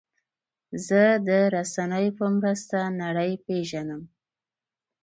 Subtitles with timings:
[0.87, 4.01] زه د رسنیو په مرسته نړۍ پېژنم.